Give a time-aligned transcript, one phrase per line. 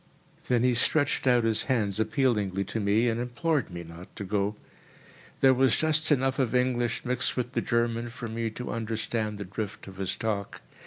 [0.47, 4.55] Then he stretched out his hands appealingly to me, and implored me not to go.
[5.41, 9.45] There was just enough of English mixed with the German for me to understand the
[9.45, 10.61] drift of his talk.